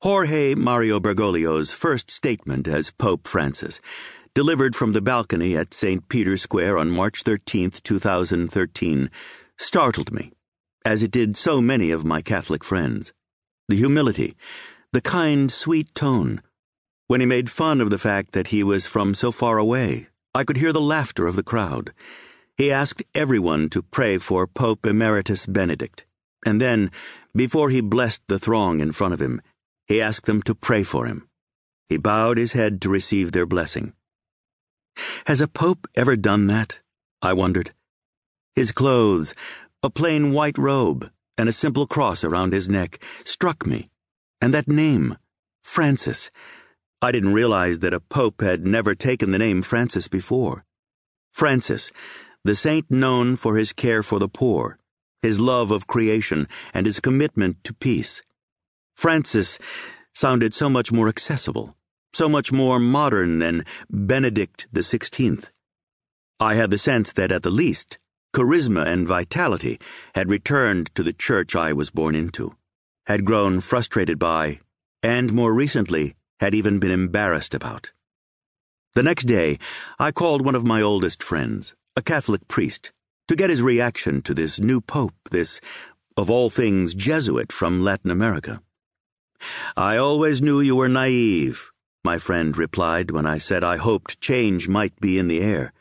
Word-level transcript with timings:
Jorge 0.00 0.54
Mario 0.54 1.00
Bergoglio's 1.00 1.72
first 1.72 2.08
statement 2.08 2.68
as 2.68 2.92
Pope 2.92 3.26
Francis, 3.26 3.80
delivered 4.32 4.76
from 4.76 4.92
the 4.92 5.00
balcony 5.00 5.56
at 5.56 5.74
St. 5.74 6.08
Peter's 6.08 6.42
Square 6.42 6.78
on 6.78 6.88
March 6.88 7.24
13, 7.24 7.72
2013, 7.82 9.10
startled 9.56 10.12
me, 10.12 10.30
as 10.84 11.02
it 11.02 11.10
did 11.10 11.34
so 11.34 11.60
many 11.60 11.90
of 11.90 12.04
my 12.04 12.22
Catholic 12.22 12.62
friends. 12.62 13.12
The 13.66 13.74
humility, 13.74 14.36
the 14.92 15.00
kind, 15.00 15.50
sweet 15.50 15.92
tone. 15.96 16.42
When 17.08 17.18
he 17.18 17.26
made 17.26 17.50
fun 17.50 17.80
of 17.80 17.90
the 17.90 17.98
fact 17.98 18.34
that 18.34 18.48
he 18.48 18.62
was 18.62 18.86
from 18.86 19.14
so 19.14 19.32
far 19.32 19.58
away, 19.58 20.06
I 20.32 20.44
could 20.44 20.58
hear 20.58 20.72
the 20.72 20.80
laughter 20.80 21.26
of 21.26 21.34
the 21.34 21.42
crowd. 21.42 21.92
He 22.56 22.70
asked 22.70 23.02
everyone 23.16 23.68
to 23.70 23.82
pray 23.82 24.18
for 24.18 24.46
Pope 24.46 24.86
Emeritus 24.86 25.44
Benedict, 25.46 26.06
and 26.46 26.60
then, 26.60 26.92
before 27.34 27.70
he 27.70 27.80
blessed 27.80 28.22
the 28.28 28.38
throng 28.38 28.78
in 28.78 28.92
front 28.92 29.12
of 29.12 29.20
him, 29.20 29.42
he 29.88 30.00
asked 30.00 30.26
them 30.26 30.42
to 30.42 30.54
pray 30.54 30.82
for 30.82 31.06
him. 31.06 31.28
He 31.88 31.96
bowed 31.96 32.36
his 32.36 32.52
head 32.52 32.80
to 32.82 32.90
receive 32.90 33.32
their 33.32 33.46
blessing. 33.46 33.94
Has 35.26 35.40
a 35.40 35.48
pope 35.48 35.88
ever 35.96 36.16
done 36.16 36.46
that? 36.48 36.80
I 37.22 37.32
wondered. 37.32 37.72
His 38.54 38.70
clothes, 38.70 39.34
a 39.82 39.90
plain 39.90 40.32
white 40.32 40.58
robe, 40.58 41.10
and 41.38 41.48
a 41.48 41.52
simple 41.52 41.86
cross 41.86 42.22
around 42.22 42.52
his 42.52 42.68
neck, 42.68 43.02
struck 43.24 43.66
me. 43.66 43.88
And 44.40 44.52
that 44.52 44.68
name, 44.68 45.16
Francis. 45.62 46.30
I 47.00 47.12
didn't 47.12 47.32
realize 47.32 47.78
that 47.78 47.94
a 47.94 48.00
pope 48.00 48.42
had 48.42 48.66
never 48.66 48.94
taken 48.94 49.30
the 49.30 49.38
name 49.38 49.62
Francis 49.62 50.08
before. 50.08 50.64
Francis, 51.32 51.92
the 52.44 52.54
saint 52.54 52.90
known 52.90 53.36
for 53.36 53.56
his 53.56 53.72
care 53.72 54.02
for 54.02 54.18
the 54.18 54.28
poor, 54.28 54.78
his 55.22 55.38
love 55.38 55.70
of 55.70 55.86
creation, 55.86 56.48
and 56.74 56.86
his 56.86 57.00
commitment 57.00 57.62
to 57.64 57.72
peace. 57.72 58.22
Francis 58.98 59.60
sounded 60.12 60.52
so 60.52 60.68
much 60.68 60.90
more 60.90 61.08
accessible, 61.08 61.76
so 62.12 62.28
much 62.28 62.50
more 62.50 62.80
modern 62.80 63.38
than 63.38 63.64
Benedict 63.88 64.66
Sixteenth. 64.80 65.50
I 66.40 66.56
had 66.56 66.72
the 66.72 66.78
sense 66.78 67.12
that 67.12 67.30
at 67.30 67.44
the 67.44 67.50
least, 67.62 67.96
charisma 68.34 68.84
and 68.88 69.06
vitality 69.06 69.78
had 70.16 70.28
returned 70.28 70.92
to 70.96 71.04
the 71.04 71.12
church 71.12 71.54
I 71.54 71.72
was 71.72 71.90
born 71.90 72.16
into, 72.16 72.56
had 73.06 73.24
grown 73.24 73.60
frustrated 73.60 74.18
by, 74.18 74.58
and 75.00 75.32
more 75.32 75.54
recently, 75.54 76.16
had 76.40 76.52
even 76.52 76.80
been 76.80 76.90
embarrassed 76.90 77.54
about. 77.54 77.92
The 78.96 79.04
next 79.04 79.26
day, 79.26 79.60
I 80.00 80.10
called 80.10 80.44
one 80.44 80.56
of 80.56 80.64
my 80.64 80.82
oldest 80.82 81.22
friends, 81.22 81.76
a 81.94 82.02
Catholic 82.02 82.48
priest, 82.48 82.90
to 83.28 83.36
get 83.36 83.48
his 83.48 83.62
reaction 83.62 84.22
to 84.22 84.34
this 84.34 84.58
new 84.58 84.80
pope, 84.80 85.14
this, 85.30 85.60
of 86.16 86.28
all 86.28 86.50
things, 86.50 86.96
Jesuit 86.96 87.52
from 87.52 87.80
Latin 87.80 88.10
America. 88.10 88.60
I 89.76 89.96
always 89.96 90.42
knew 90.42 90.60
you 90.60 90.76
were 90.76 90.88
naive, 90.88 91.70
my 92.04 92.18
friend 92.18 92.56
replied 92.56 93.10
when 93.10 93.26
I 93.26 93.38
said 93.38 93.62
I 93.62 93.76
hoped 93.76 94.20
change 94.20 94.68
might 94.68 94.98
be 95.00 95.18
in 95.18 95.28
the 95.28 95.40
air. 95.40 95.72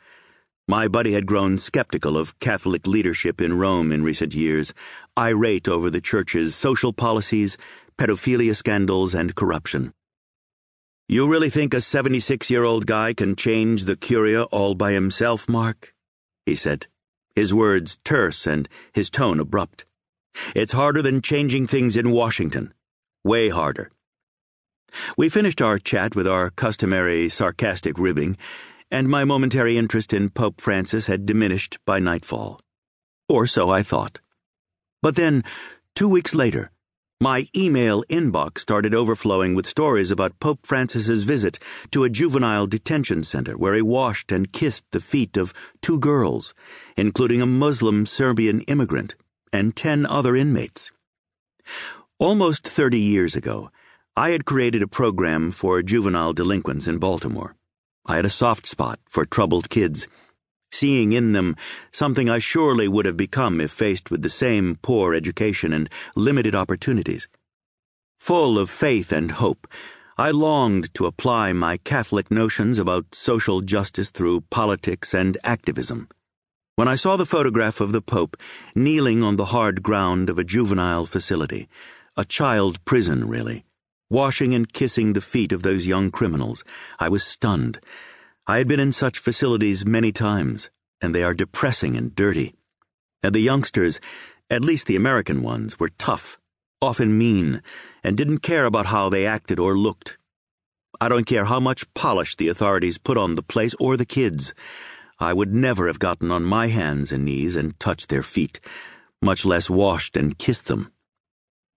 My 0.68 0.88
buddy 0.88 1.14
had 1.14 1.26
grown 1.26 1.58
skeptical 1.58 2.18
of 2.18 2.38
Catholic 2.40 2.86
leadership 2.86 3.40
in 3.40 3.58
Rome 3.58 3.92
in 3.92 4.04
recent 4.04 4.36
years, 4.36 4.74
irate 5.18 5.68
over 5.68 5.90
the 5.90 6.02
Church's 6.02 6.56
social 6.56 6.92
policies, 6.92 7.58
pedophilia 7.98 8.56
scandals, 8.56 9.16
and 9.16 9.34
corruption. 9.34 9.94
You 11.08 11.28
really 11.30 11.50
think 11.50 11.74
a 11.74 11.80
76 11.80 12.50
year 12.50 12.66
old 12.66 12.86
guy 12.86 13.14
can 13.14 13.38
change 13.38 13.86
the 13.86 13.96
Curia 13.96 14.44
all 14.44 14.76
by 14.76 14.92
himself, 14.92 15.48
Mark? 15.48 15.94
He 16.46 16.54
said, 16.54 16.88
his 17.34 17.54
words 17.54 18.00
terse 18.04 18.46
and 18.46 18.68
his 18.92 19.10
tone 19.10 19.40
abrupt. 19.40 19.86
It's 20.54 20.74
harder 20.74 21.02
than 21.02 21.22
changing 21.22 21.68
things 21.68 21.96
in 21.96 22.12
Washington. 22.12 22.74
Way 23.28 23.50
harder. 23.50 23.92
We 25.18 25.28
finished 25.28 25.62
our 25.62 25.80
chat 25.80 26.16
with 26.16 26.26
our 26.26 26.50
customary 26.50 27.28
sarcastic 27.28 28.00
ribbing, 28.00 28.38
and 28.90 29.10
my 29.10 29.26
momentary 29.26 29.78
interest 29.78 30.14
in 30.14 30.30
Pope 30.30 30.62
Francis 30.62 31.08
had 31.08 31.26
diminished 31.26 31.78
by 31.86 32.00
nightfall. 32.00 32.62
Or 33.28 33.46
so 33.46 33.70
I 33.70 33.84
thought. 33.84 34.22
But 35.02 35.18
then, 35.18 35.44
two 35.94 36.08
weeks 36.08 36.34
later, 36.34 36.72
my 37.20 37.50
email 37.54 38.02
inbox 38.10 38.60
started 38.60 38.94
overflowing 38.94 39.56
with 39.56 39.68
stories 39.68 40.10
about 40.10 40.40
Pope 40.40 40.66
Francis's 40.66 41.24
visit 41.24 41.60
to 41.92 42.06
a 42.06 42.10
juvenile 42.10 42.66
detention 42.66 43.26
center 43.26 43.58
where 43.58 43.76
he 43.76 43.82
washed 43.82 44.32
and 44.32 44.54
kissed 44.54 44.86
the 44.92 45.02
feet 45.02 45.36
of 45.36 45.54
two 45.82 46.00
girls, 46.00 46.54
including 46.96 47.42
a 47.42 47.46
Muslim 47.46 48.06
Serbian 48.06 48.62
immigrant, 48.62 49.18
and 49.52 49.76
ten 49.76 50.06
other 50.06 50.34
inmates. 50.34 50.94
Almost 52.20 52.68
30 52.68 52.98
years 52.98 53.36
ago, 53.36 53.70
I 54.16 54.32
had 54.32 54.44
created 54.44 54.82
a 54.82 54.88
program 54.88 55.52
for 55.52 55.84
juvenile 55.84 56.34
delinquents 56.34 56.88
in 56.88 56.98
Baltimore. 56.98 57.56
I 58.08 58.16
had 58.16 58.26
a 58.26 58.30
soft 58.32 58.66
spot 58.66 59.00
for 59.06 59.24
troubled 59.24 59.70
kids, 59.70 60.08
seeing 60.72 61.14
in 61.14 61.34
them 61.34 61.56
something 61.92 62.28
I 62.28 62.40
surely 62.40 62.88
would 62.88 63.06
have 63.06 63.18
become 63.18 63.62
if 63.62 63.70
faced 63.70 64.10
with 64.10 64.24
the 64.24 64.32
same 64.32 64.80
poor 64.82 65.14
education 65.14 65.72
and 65.72 65.92
limited 66.16 66.56
opportunities. 66.56 67.28
Full 68.20 68.58
of 68.58 68.72
faith 68.72 69.12
and 69.12 69.34
hope, 69.34 69.68
I 70.18 70.32
longed 70.32 70.96
to 70.96 71.06
apply 71.06 71.54
my 71.54 71.78
Catholic 71.78 72.32
notions 72.32 72.80
about 72.80 73.14
social 73.14 73.62
justice 73.62 74.10
through 74.10 74.42
politics 74.50 75.14
and 75.14 75.38
activism. 75.44 76.10
When 76.78 76.88
I 76.88 76.96
saw 76.96 77.16
the 77.16 77.28
photograph 77.28 77.80
of 77.80 77.92
the 77.92 78.02
Pope 78.02 78.38
kneeling 78.74 79.22
on 79.22 79.36
the 79.36 79.46
hard 79.46 79.84
ground 79.84 80.32
of 80.32 80.40
a 80.40 80.44
juvenile 80.44 81.06
facility, 81.06 81.68
a 82.18 82.26
child 82.26 82.84
prison, 82.84 83.28
really. 83.28 83.64
Washing 84.10 84.56
and 84.56 84.74
kissing 84.74 85.14
the 85.14 85.22
feet 85.22 85.52
of 85.52 85.62
those 85.62 85.86
young 85.86 86.10
criminals, 86.10 86.64
I 86.98 87.10
was 87.10 87.24
stunned. 87.24 87.80
I 88.48 88.58
had 88.58 88.68
been 88.68 88.80
in 88.80 88.92
such 88.92 89.20
facilities 89.20 89.86
many 89.86 90.12
times, 90.12 90.72
and 91.00 91.14
they 91.14 91.22
are 91.22 91.36
depressing 91.36 91.96
and 91.96 92.16
dirty. 92.16 92.56
And 93.22 93.36
the 93.36 93.40
youngsters, 93.40 94.00
at 94.50 94.64
least 94.64 94.88
the 94.88 94.96
American 94.96 95.44
ones, 95.44 95.80
were 95.80 95.92
tough, 96.00 96.40
often 96.82 97.16
mean, 97.20 97.62
and 98.04 98.18
didn't 98.18 98.40
care 98.40 98.66
about 98.66 98.88
how 98.88 99.10
they 99.10 99.28
acted 99.28 99.60
or 99.60 99.78
looked. 99.78 100.18
I 101.00 101.10
don't 101.10 101.28
care 101.28 101.46
how 101.46 101.60
much 101.60 101.94
polish 101.94 102.36
the 102.36 102.48
authorities 102.48 102.98
put 102.98 103.20
on 103.20 103.36
the 103.36 103.44
place 103.44 103.76
or 103.80 103.96
the 103.96 104.06
kids. 104.06 104.56
I 105.20 105.34
would 105.34 105.54
never 105.54 105.86
have 105.86 106.00
gotten 106.00 106.32
on 106.32 106.44
my 106.44 106.68
hands 106.68 107.12
and 107.12 107.26
knees 107.26 107.56
and 107.56 107.80
touched 107.80 108.10
their 108.10 108.24
feet, 108.24 108.60
much 109.22 109.46
less 109.46 109.70
washed 109.70 110.18
and 110.18 110.36
kissed 110.36 110.66
them. 110.66 110.92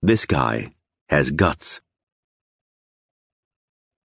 This 0.03 0.25
guy 0.25 0.72
has 1.11 1.31
guts. 1.31 1.83